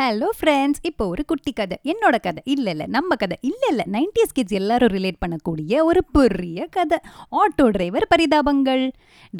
[0.00, 1.76] Hello friends இப்போ ஒரு குட்டி கதை.
[1.84, 2.42] என்னோட கதை.
[2.44, 2.86] இல்லை இல்லை.
[2.86, 3.36] நம்ம கதை.
[3.40, 3.84] இல்லை இல்லை.
[3.92, 6.98] நைன்டிஸ் கிட்ஸ் எல்லாரும் ரிலேட் பண்ணக்கூடிய ஒரு பெரிய கதை.
[7.40, 8.92] ஆட்டோ டிரைவர் பரிதாபங்கள்.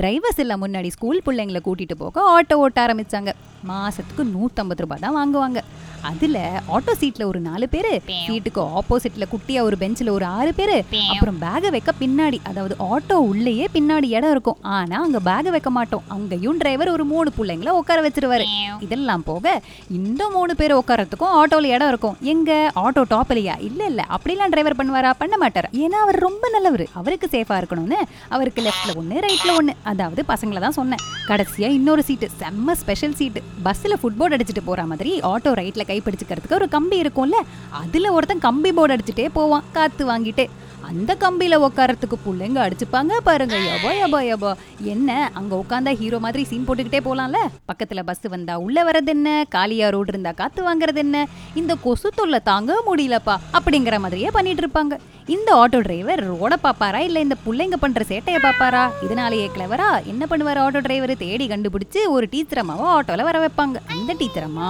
[0.03, 3.33] டிரைவர்ஸ் எல்லாம் முன்னாடி ஸ்கூல் பிள்ளைங்களை கூட்டிகிட்டு போக ஆட்டோ ஓட்ட ஆரம்பித்தாங்க
[3.65, 5.61] மாதத்துக்கு நூற்றம்பது ரூபாய் தான் வாங்குவாங்க.
[6.03, 10.85] அதுல ஆட்டோ சீட்ல ஒரு நாலு பேரு சீட்டுக்கு ஆப்போசிட்ல குட்டியா ஒரு பெஞ்சில் ஒரு ஆறு பேரு.
[11.09, 14.59] அப்புறம் பேகை வைக்க பின்னாடி அதாவது ஆட்டோ உள்ளேயே பின்னாடி இடம் இருக்கும்.
[14.61, 16.03] ஆனா அங்க பேகை வைக்க மாட்டோம்.
[16.09, 18.47] அங்கேயும் டிரைவர் ஒரு மூணு பிள்ளைங்கள உட்கார வச்சிருவாரு.
[18.81, 22.17] இதெல்லாம் போக இந்த மூணு பேர் உட்காரத்துக்கும் ஆட்டோல இடம் இருக்கும்.
[22.21, 22.73] எங்க?
[22.75, 24.07] ஆட்டோ டாப்லையா இல்ல இல்ல.
[24.17, 25.13] அப்படிலாம் டிரைவர் பண்ணுவாரா?
[25.19, 25.71] பண்ண மாட்டாரா.
[25.73, 26.87] ஏன்னா அவர் ரொம்ப நல்லவர்.
[26.93, 29.75] அவருக்கு சேஃபா இருக்கணும்னு அவருக்கு லெஃப்ட்ல ஒண்ணு ரைட்ல ஒண்ணு.
[29.83, 30.99] அதாவது பசங்களை தான் சொன்னேன்.
[31.29, 36.69] கடைசியா இன்னொரு சீட்டு செம்ம ஸ்பெஷல் சீட்டு பஸ்ல ஃபுட்போர்ட் அடிச்சுட்டு போற மாதிரி ஆட்டோ ரைட்ல கைப்பிடிச்சிக்கிறதுக்கு ஒரு
[36.77, 37.39] கம்பி இருக்கும்ல
[37.83, 40.47] அதுல ஒருத்தன் கம்பி போர்டு அடிச்சுட்டே போவான் காத்து வாங்கிட்டே.
[40.89, 43.57] அந்த கம்பியில உட்காரத்துக்கு பிள்ளைங்க அடிச்சுப்பாங்க பாருங்க.
[43.77, 44.51] எபோ எபோ எபோ
[44.85, 49.45] என்ன அங்கே உட்காந்தா ஹீரோ மாதிரி சீன் போட்டுக்கிட்டே போகலாம்ல பக்கத்தில் பஸ் வந்தா உள்ள வர்றது என்ன?
[49.49, 51.27] காலியா ரோடு இருந்தா காத்து வாங்குறது என்ன?
[51.55, 54.97] இந்த கொசு தொல்லை தாங்க முடியலப்பா அப்படிங்கிற மாதிரியே பண்ணிட்டு இருப்பாங்க.
[55.27, 56.97] இந்த ஆட்டோ டிரைவர் ரோட பாப்பாரா?
[56.97, 58.91] இல்ல இந்த பிள்ளைங்க பண்ற சேட்டையை பாப்பாரா?
[59.05, 63.77] இதனாலேயே கிளவரா என்ன பண்ணுவார் ஆட்டோ டிரைவர் தேடி கண்டுபிடிச்சு ஒரு டீச்சர் அம்மாவை ஆட்டோல வர வைப்பாங்க.
[63.87, 64.69] அந்த டீச்சர் அம்மா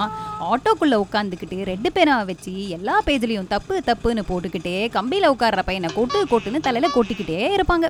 [0.50, 6.66] ஆட்டோக்குள்ள உட்காந்துக்கிட்டு ரெண்டு பேனாவை வச்சு எல்லா பேஜ்லயும் தப்பு தப்புன்னு போட்டுக்கிட்டே கம்பியில உட்கார்ற பையனை கொட்டு கொட்டுன்னு
[6.68, 7.88] தலையில் கொட்டிக்கிட்டே இருப்பாங்க.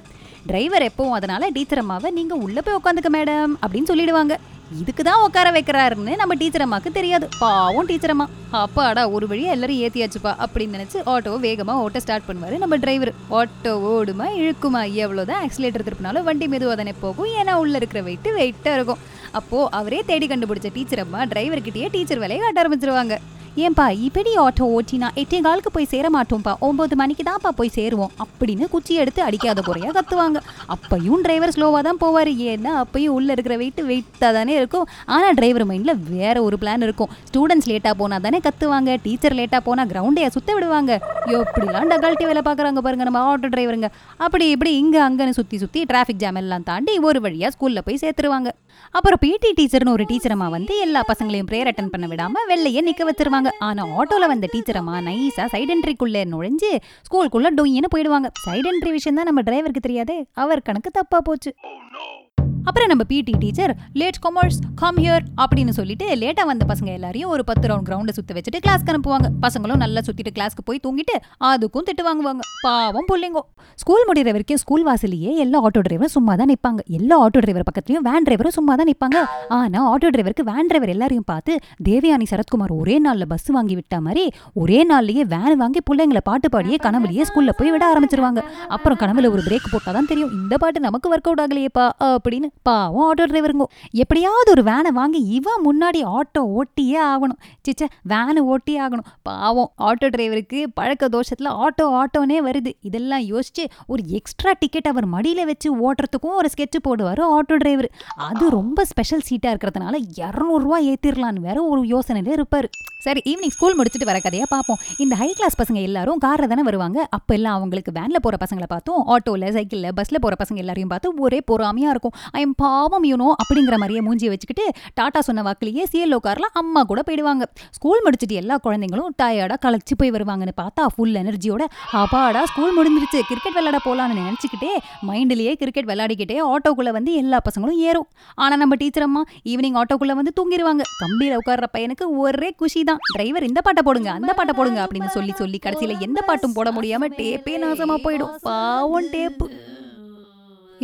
[0.49, 4.35] டிரைவர் எப்பவும் அதனால டீச்சர் அம்மாவை நீங்கள் உள்ளே போய் உட்காந்துக்க மேடம் அப்படின்னு சொல்லிடுவாங்க.
[4.81, 7.27] இதுக்கு தான் உட்கார வைக்கிறாருன்னு நம்ம டீச்சர் அம்மாவுக்கு தெரியாது.
[7.41, 8.27] பாவம் டீச்சர் அம்மா.
[8.65, 13.73] அப்பாடா ஒரு வழியாக எல்லாரும் ஏற்றியாச்சுப்பா அப்படின்னு நினச்சி ஆட்டோவை வேகமாக ஓட்ட ஸ்டார்ட் பண்ணுவார் நம்ம டிரைவர் ஆட்டோ
[13.95, 17.33] ஓடுமா இழுக்குமா எவ்வளோதான் ஆக்சிலேட்டர் திருப்பினாலும் வண்டி மெதுவாக தானே போகும்.
[17.41, 19.03] ஏன்னா உள்ளே இருக்கிற வெயிட்டு வெயிட்டாக இருக்கும்.
[19.41, 23.17] அப்போது அவரே தேடி கண்டுபிடிச்ச டீச்சர் அம்மா டிரைவர்கிட்டயே டீச்சர் வேலையை காட்ட ஆரம்பிச்சிருவாங்க.
[23.65, 28.13] ஏன்பா இப்படி ஆட்டோ ஓட்டினா எட்டே காலுக்கு போய் சேர மாட்டோம்ப்பா ஒம்பது மணிக்கு தான்ப்பா போய் சேருவோம்.
[28.25, 30.41] அப்படின்னு குச்சி எடுத்து அடிக்காத குறையாக கத்துவாங்க.
[30.75, 32.31] அப்பையும் டிரைவர் ஸ்லோவாக தான் போவார்.
[32.53, 34.87] ஏன்னா அப்பையும் உள்ளே இருக்கிற வெயிட் வெயிட்டாக தானே இருக்கும்.
[35.15, 37.11] ஆனால் டிரைவர் மைண்டில் வேற ஒரு பிளான் இருக்கும்.
[37.31, 38.97] ஸ்டூடெண்ட்ஸ் லேட்டாக போனால் தானே கத்துவாங்க.
[39.07, 41.01] டீச்சர் லேட்டாக போனால் கிரவுண்டையை சுற்ற விடுவாங்க.
[41.41, 43.91] எப்படிலாம் டகால்ட்டி வேலை பார்க்குறாங்க பாருங்க நம்ம ஆட்டோ டிரைவருங்க
[44.27, 48.51] அப்படி இப்படி இங்கே அங்கேன்னு சுற்றி சுற்றி டிராஃபிக் ஜாம் எல்லாம் தாண்டி ஒரு வழியாக ஸ்கூலில் போய் சேர்த்துருவாங்க.
[48.95, 53.40] அப்புறம் பிடி டீச்சர்னு ஒரு டீச்சரம்மா வந்து எல்லா பசங்களையும் ப்ரேயர் அட்டன் பண்ண விடாமல் வெளியே நிற்க வச்சிருவாங்க.
[53.59, 56.71] ஆனா ஆட்டோல வந்த டீச்சர் அம்மா நைஸா சைட் என்ட்ரிக்குள்ளே நுழைஞ்சு
[57.11, 58.31] ஸ்கூலுக்குள்ள டொயின்னு போயிடுவாங்க.
[58.33, 60.25] சைட் என்ட்ரி விஷயம் தான் நம்ம டிரைவருக்கு தெரியாதே.
[60.33, 61.55] அவர் கணக்கு தப்பா போச்சு.
[61.65, 62.30] Oh,
[62.69, 67.43] அப்புறம் நம்ம PT teacher late commerce come here அப்படின்னு சொல்லிட்டு லேட்டாக வந்த பசங்க எல்லாரையும் ஒரு
[67.51, 69.29] பத்து ரவுண்ட் கிரவுண்டை சுற்றி வச்சுட்டு கிளாஸ்க்கு அனுப்புவாங்க.
[69.45, 71.17] பசங்களும் நல்லா சுற்றிட்டு கிளாஸ்க்கு போய் தூங்கிட்டு
[71.51, 72.43] அதுக்கும் திட்டு வாங்குவாங்க.
[72.67, 73.43] பாவம் பிள்ளைங்கோ.
[73.83, 78.07] ஸ்கூல் முடிகிற வரைக்கும் ஸ்கூல் வாசலையே எல்லா ஆட்டோ டிரைவரும் சும்மா தான் நிற்பாங்க எல்லா ஆட்டோ டிரைவர் பக்கத்துலையும்
[78.09, 79.19] வேன் டிரைவரும் சும்மா தான் நிற்பாங்க
[79.59, 81.55] ஆனால் ஆட்டோ டிரைவருக்கு வேன் டிரைவர் எல்லாரையும் பார்த்து
[81.89, 84.25] தேவயானி சரத்குமார் ஒரே நாளில் பஸ் வாங்கி விட்டா மாதிரி
[84.63, 88.43] ஒரே நாள்லயே வேன் வாங்கி பிள்ளைங்களை பாட்டு பாடியே கனவுலையே ஸ்கூலில் போய் விட ஆரம்பிச்சிருவாங்க.
[88.77, 93.25] அப்புறம் கனவுல ஒரு பிரேக் போட்டாதான் தெரியும் இந்த பாட்டு நமக்கு ஒர்க் அவுட் ஆகலையேப்பா அப்படின்னு பாவம் ஆட்டோ
[93.31, 93.67] டிரைவருங்கோ
[94.03, 97.41] எப்படியாவது ஒரு வேனை வாங்கி இவன் முன்னாடி ஆட்டோ ஓட்டியே ஆகணும்.
[97.69, 99.09] சிச்ச வேனை ஓட்டியே ஆகணும்.
[99.29, 102.73] பாவம் ஆட்டோ டிரைவருக்கு பழக்க தோஷத்தில் ஆட்டோ ஆட்டோனே வருது.
[102.91, 107.91] இதெல்லாம் யோசிச்சு ஒரு எக்ஸ்ட்ரா டிக்கெட் அவர் மடியில் வச்சு ஓட்டுறதுக்கும் ஒரு ஸ்கெட்ச் போடுவார் ஆட்டோ டிரைவர்
[108.29, 112.69] அது ரொம்ப ஸ்பெஷல் சீட்டாக இருக்கிறதுனால இரநூறுவா ஏற்றிடலான்னு வேற ஒரு யோசனையிலே இருப்பார்.
[113.05, 114.81] சரி ஈவினிங் ஸ்கூல் முடிச்சுட்டு வர கதையாக பார்ப்போம்.
[115.03, 116.99] இந்த ஹை கிளாஸ் பசங்க எல்லாரும் காரில் தானே வருவாங்க.
[117.17, 121.39] அப்போ எல்லாம் அவங்களுக்கு வேனில் போகிற பசங்களை பார்த்தோம் ஆட்டோவில் சைக்கிளில் பஸ்ஸில் போகிற பசங்க எல்லாரையும் பார்த்து ஒரே
[121.51, 122.15] பொறாமையாக இருக்கும்.
[122.41, 124.67] ஐம் பாவம் யூனோ அப்படிங்கிற மாதிரியே மூஞ்சியை வச்சுக்கிட்டு
[124.99, 127.45] டாட்டா சொன்ன வாக்கிலேயே சிஎல்ஓ காரில் அம்மா கூட போயிடுவாங்க.
[127.77, 131.63] ஸ்கூல் முடிச்சுட்டு எல்லா குழந்தைங்களும் டயர்டாக களைச்சி போய் வருவாங்கன்னு பார்த்தா ஃபுல் எனர்ஜியோட
[132.01, 134.73] அப்பாடா ஸ்கூல் முடிஞ்சிருச்சு கிரிக்கெட் விளையாட போகலான்னு நினச்சிக்கிட்டே
[135.09, 138.09] மைண்ட்லேயே கிரிக்கெட் விளையாடிக்கிட்டே ஆட்டோக்குள்ளே வந்து எல்லா பசங்களும் ஏறும்.
[138.45, 139.23] ஆனால் நம்ம டீச்சர் அம்மா
[139.53, 143.03] ஈவினிங் ஆட்டோக்குள்ளே வந்து தூங்கிடுவாங்க கம்பியில் உட்கார்ற பையனுக்கு ஒரே குஷி தான்.
[143.15, 147.15] டிரைவர் இந்த பாட்டை போடுங்க அந்த பாட்டை போடுங்க அப்படின்னு சொல்லி சொல்லி கடைசியில் எந்த பாட்டும் போட முடியாமல்
[147.21, 148.33] டேப்பே நாசமாக போயிடும்.
[148.49, 149.47] பாவம் டேப்பு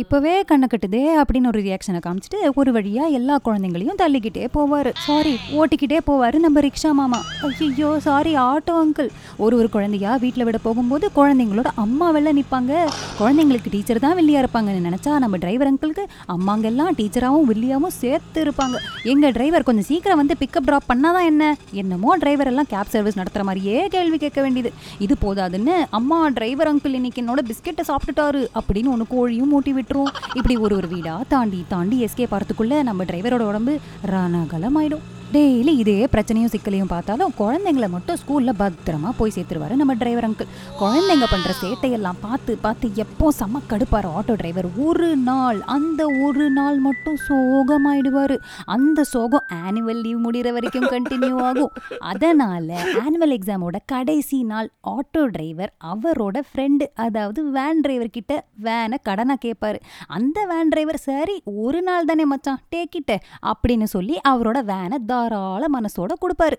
[0.01, 4.89] இப்போவே கண்ணை கட்டுதே அப்படின்னு ஒரு ரியாக்ஷனை காமிச்சிட்டு ஒரு வழியாக எல்லா குழந்தைங்களையும் தள்ளிக்கிட்டே போவார்.
[5.05, 7.19] சாரி ஓட்டிக்கிட்டே போவார் நம்ம ரிக்ஷா மாமா.
[7.47, 9.09] ஐயோ சாரி ஆட்டோ அங்கிள்
[9.43, 12.73] ஒரு ஒரு குழந்தையா வீட்டில் விட போகும்போது குழந்தைங்களோட அம்மா வெளில நிற்பாங்க
[13.21, 16.05] குழந்தைங்களுக்கு டீச்சர் தான் வில்லியாக இருப்பாங்கன்னு நினச்சா நம்ம டிரைவர் அங்கிளுக்கு
[16.35, 18.75] அம்மாங்கெல்லாம் டீச்சராகவும் வில்லியாகவும் சேர்த்து இருப்பாங்க.
[19.13, 21.49] எங்கள் டிரைவர் கொஞ்சம் சீக்கிரம் வந்து பிக்கப் ட்ராப் பண்ணால் தான் என்ன?
[21.81, 24.73] என்னமோ டிரைவர் எல்லாம் கேப் சர்வீஸ் நடத்துகிற மாதிரியே கேள்வி கேட்க வேண்டியது.
[25.07, 30.55] இது போதாதுன்னு அம்மா டிரைவர் அங்கிள் இன்னைக்கு என்னோட பிஸ்கெட்டை சாப்பிட்டுட்டாரு அப்படின்னு ஒன்று கோழியும் மூட்டி விட்டுரும் இப்படி
[30.57, 33.73] ஒரு ஒரு வீடாக தாண்டி தாண்டி எஸ்கே பார்த்துக்குள்ளே நம்ம டிரைவரோட உடம்பு
[34.05, 40.25] ரணகலம் ஆயிடும் டெய்லி இதே பிரச்சனையும் சிக்கலையும் பார்த்தாலும் குழந்தைங்களை மட்டும் ஸ்கூலில் பத்திரமா போய் சேர்த்துருவாரு நம்ம டிரைவர்
[40.27, 46.45] அங்கிள் குழந்தைங்க பண்ணுற சேட்டையெல்லாம் பார்த்து பார்த்து எப்போ செம்ம கடுப்பார் ஆட்டோ டிரைவர் ஒரு நாள் அந்த ஒரு
[46.49, 48.35] நாள் மட்டும் சோகமாயிடுவார்.
[48.65, 51.71] அந்த சோகம் ஆனுவல் லீவ் முடிகிற வரைக்கும் கண்டினியூ ஆகும்.
[52.11, 52.69] அதனால
[53.03, 59.81] ஆனுவல் எக்ஸாமோட கடைசி நாள் ஆட்டோ டிரைவர் அவரோட ஃப்ரெண்டு அதாவது வேன் டிரைவர் கிட்ட வேனை கடனாக கேட்பார்
[60.07, 63.13] அந்த வேன் டிரைவர் சரி ஒரு நாள் தானே மச்சான் டேக்கிட்ட
[63.53, 66.57] அப்படின்னு சொல்லி அவரோட வேனை தாராள மனசோட கொடுப்பாரு.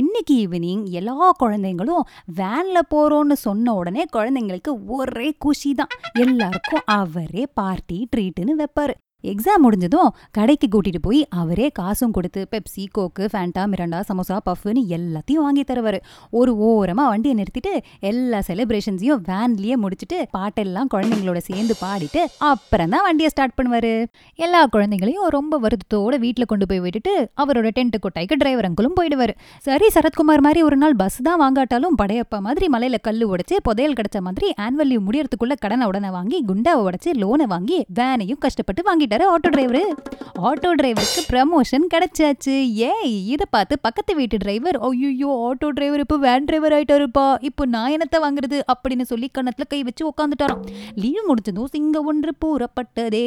[0.00, 2.06] இன்னைக்கு ஈவினிங் எல்லா குழந்தைங்களும்
[2.40, 5.94] வேன்ல போறோம்னு சொன்ன உடனே குழந்தைங்களுக்கு ஒரே குஷி தான்
[6.26, 8.94] எல்லாருக்கும் அவரே பார்ட்டி ட்ரீட்டுன்னு வைப்பாரு.
[9.32, 15.44] எக்ஸாம் முடிஞ்சதும் கடைக்கு கூட்டிட்டு போய் அவரே காசும் கொடுத்து Pepsi Coke Fanta Mirinda samosa பஃப்னு எல்லாத்தையும்
[15.46, 15.98] வாங்கி தருவார்.
[16.38, 17.72] ஒரு ஓரமாக வண்டியை நிறுத்திட்டு
[18.10, 23.92] எல்லா செலிப்ரேஷன்ஸையும் வேன்லயே முடிச்சிட்டு பாட்டெல்லாம் குழந்தைங்களோட சேர்ந்து பாடிட்டு அப்புறம் தான் வண்டியை ஸ்டார்ட் பண்ணுவாரு.
[24.38, 29.36] எல்லா குழந்தைங்களையும் ரொம்ப வருத்தத்தோட வீட்டில் கொண்டு போய் விட்டுட்டு அவரோட டென்ட் கொட்டாய்க்கு டிரைவர் அங்கிளும் போயிடுவாரு.
[29.68, 34.20] சரி சரத்குமார் மாதிரி ஒரு நாள் பஸ் தான் வாங்காட்டாலும் படையப்பா மாதிரி மலையில் கல் உடைச்சு புதையல் கிடைச்ச
[34.28, 39.48] மாதிரி ஆனுவல் லீவ் முடியறதுக்குள்ள கடனை உடனே வாங்கி குண்டாவை உடைச்சு லோனை வாங்கி வேனையும் கஷ்டப்பட்டு வாங்கிட்டு ஆட்டோ
[39.54, 39.82] டிரைவரு
[40.48, 42.54] ஆட்டோ டிரைவருக்கு ப்ரமோஷன் கிடைச்சாச்சு.
[42.90, 47.92] ஏய் இதை பார்த்து பக்கத்து வீட்டு டிரைவர் ஐயோ ஆட்டோ டிரைவர் இப்போ வேன் டிரைவர் ஆகிட்டாருப்பா இப்போ நான்
[47.96, 48.58] என்னத்தை வாங்குறது?
[48.72, 50.62] அப்படின்னு சொல்லி கன்னத்தில் கை வச்சு உட்காந்துட்டாராம்
[50.94, 53.26] லீவ் முடிஞ்சதும் சிங்க ஒன்று பூரப்பட்டதே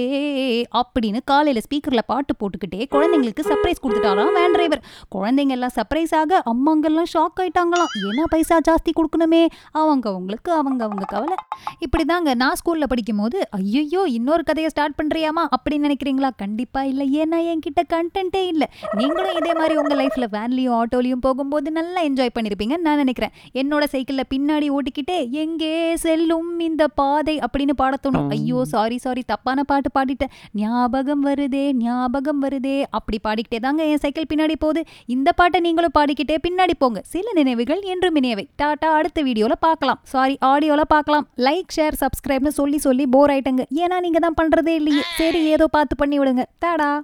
[0.82, 4.84] அப்படின்னு காலையில ஸ்பீக்கர்ல பாட்டு போட்டுக்கிட்டே குழந்தைங்களுக்கு சர்ப்ரைஸ் கொடுத்துட்டாராம் வேன் டிரைவர்
[5.16, 7.92] குழந்தைங்க எல்லாம் சர்ப்ரைஸ் ஆக அம்மாங்கெல்லாம் ஷாக் ஆயிட்டாங்களாம்.
[8.08, 9.44] ஏன்னா பைசா ஜாஸ்தி கொடுக்கணுமே.
[9.72, 11.36] அவங்க அவங்களுக்கு அவங்க அவங்க கவலை.
[11.86, 16.30] இப்படிதாங்க நான் ஸ்கூல்ல படிக்கும் போது ஐயோ இன்னொரு கதையை ஸ்டார்ட் பண்ணுறியாமா அப்படின்னு நினைக்கிறீங்களா?
[16.38, 17.04] கண்டிப்பா இல்ல.
[17.04, 18.70] ஏன்னா என்கிட்ட கண்டென்ட்டே இல்ல.
[18.94, 23.32] நீங்களும் இதே மாதிரி உங்க லைஃப்ல வேன்லயும் ஆட்டோலயும் போகும்போது நல்லா என்ஜாய் பண்ணிருப்பீங்கன்னு நான் நினைக்கிறேன்.
[23.54, 27.40] என்னோட சைக்கிள்ல பின்னாடி ஓட்டிக்கிட்டே எங்கே செல்லும் இந்த பாதை?
[27.40, 28.30] அப்படின்னு பாட தோணும்.
[28.30, 30.30] ஐயோ சாரி சாரி தப்பான பாட்டு பாடிட்டேன்.
[30.54, 32.86] ஞாபகம் வருதே ஞாபகம் வருதே.
[32.90, 34.84] அப்படி பாடிக்கிட்டே தாங்க என் சைக்கிள் பின்னாடி போகுது.
[35.06, 37.02] இந்த பாட்டை நீங்களும் பாடிக்கிட்டே பின்னாடி போங்க.
[37.04, 38.48] சில நினைவுகள் என்றும் இணையவை.
[38.64, 40.00] டாட்டா அடுத்த வீடியோல பார்க்கலாம்.
[40.04, 41.28] சாரி ஆடியோல பார்க்கலாம்.
[41.38, 43.64] லைக் ஷேர் சப்ஸ்கிரைப்னு சொல்லி சொல்லி போர் ஆயிட்டங்க.
[43.84, 45.02] ஏன்னா நீங்க தான் பண்றதே இல்லையே.
[45.18, 46.46] சரி ஏதோ பார்த்து பண்ணி விடுங்க.
[46.66, 46.90] தேடா.